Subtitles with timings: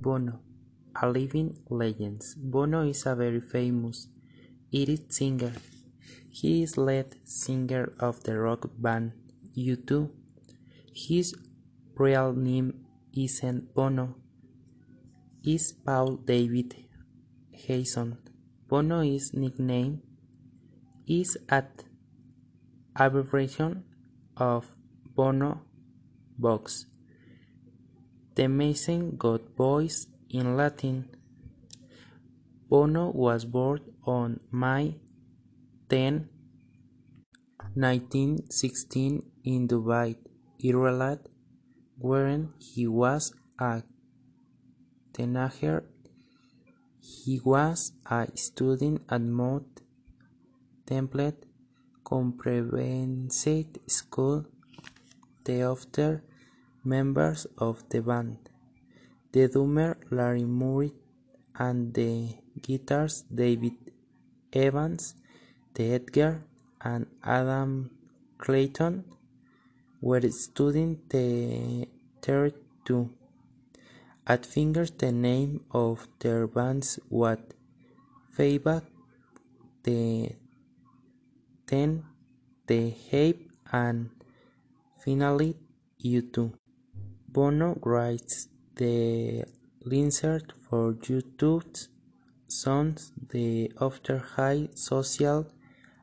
[0.00, 0.40] Bono,
[1.00, 2.22] a living legend.
[2.36, 4.08] Bono is a very famous
[4.72, 5.52] Irish singer.
[6.30, 9.12] He is lead singer of the rock band
[9.56, 10.10] U2.
[10.94, 11.34] His
[11.96, 14.16] real name isn't Bono,
[15.44, 16.76] is Paul David
[17.52, 18.18] Hewson.
[18.68, 20.02] Bono is nickname
[21.06, 21.84] is at
[22.96, 23.84] abbreviation
[24.36, 24.64] of
[25.14, 25.62] Bono
[26.38, 26.86] Vox,
[28.40, 31.10] the amazing God voice in Latin.
[32.70, 34.96] Bono was born on May
[35.90, 36.26] 10,
[37.74, 40.16] 1916 in Dublin,
[40.64, 41.28] Ireland,
[41.98, 43.82] where he was a
[45.12, 45.84] teenager.
[46.98, 49.82] He was a student at Mount
[50.86, 51.34] Temple
[52.02, 54.46] Comprehensive School.
[55.44, 56.24] The other
[56.84, 58.38] members of the band,
[59.32, 60.92] the drummer Larry Mullen
[61.58, 63.74] and the guitarist David
[64.52, 65.14] Evans,
[65.74, 66.44] the Edgar
[66.82, 67.90] and Adam
[68.38, 69.04] Clayton,
[70.00, 71.86] were studying the
[72.22, 72.52] theatre
[72.84, 73.10] too.
[74.26, 77.38] At first the name of their bands was
[78.30, 78.84] Feedback,
[79.82, 80.36] the
[81.66, 82.04] then
[82.66, 84.10] The Hype and
[85.04, 85.56] finally
[86.04, 86.59] U2.
[87.32, 89.44] Bono writes the
[89.84, 90.20] lyrics
[90.68, 91.88] for U2's
[93.30, 95.46] the after high social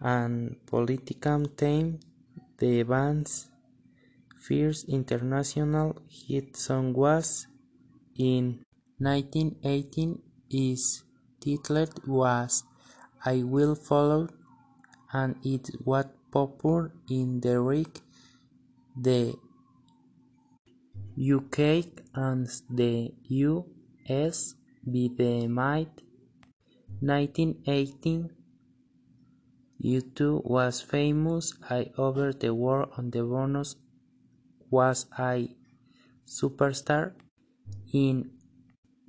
[0.00, 2.00] and political theme
[2.56, 3.50] The band's
[4.34, 7.46] first international hit song was
[8.16, 8.64] in
[8.98, 11.04] 1918 its
[11.38, 12.64] title was
[13.24, 14.28] I Will Follow
[15.12, 17.60] and it was popular in the
[18.96, 19.34] the
[21.20, 24.54] UK and the US
[24.86, 25.88] by the mid
[27.02, 28.30] 1980s.
[29.84, 33.76] U2 was famous all over the world and the bonus
[34.70, 35.54] was a
[36.26, 37.12] superstar.
[37.92, 38.30] In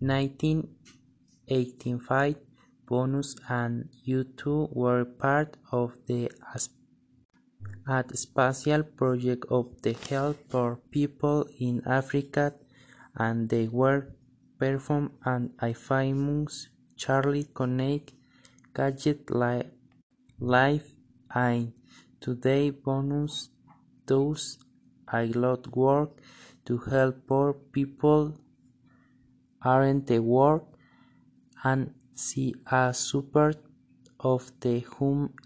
[0.00, 2.34] 1985,
[2.90, 6.28] Bonus and U2 were part of the
[7.90, 12.54] a special project of the Help for People in Africa
[13.16, 14.14] and they were
[14.58, 18.12] performed at a famous Charlie Connect
[18.74, 19.28] Gadget
[20.38, 20.84] Live
[21.34, 21.72] and
[22.20, 23.48] today Bonus
[24.06, 24.58] does
[25.12, 26.10] a lot work
[26.66, 28.38] to help poor people
[29.64, 30.66] around the world
[31.64, 33.56] and see a support
[34.20, 34.84] of the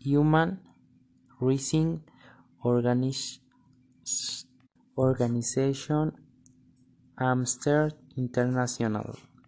[0.02, 0.60] human
[4.96, 6.12] organization
[7.18, 9.16] Amnesty International.